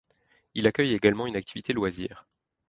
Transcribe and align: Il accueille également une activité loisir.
Il 0.55 0.65
accueille 0.65 0.95
également 0.95 1.27
une 1.27 1.35
activité 1.35 1.73
loisir. 1.73 2.25